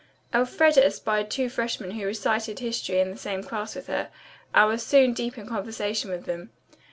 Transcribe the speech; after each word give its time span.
Elfreda 0.33 0.83
espied 0.83 1.29
two 1.29 1.47
freshmen 1.47 1.91
who 1.91 2.07
recited 2.07 2.57
history 2.57 2.99
in 2.99 3.11
the 3.11 3.17
same 3.17 3.43
class 3.43 3.75
with 3.75 3.85
her 3.85 4.09
and 4.51 4.67
was 4.67 4.81
soon 4.83 5.13
deep 5.13 5.37
in 5.37 5.45
conversation 5.45 6.09
with 6.09 6.25
them. 6.25 6.49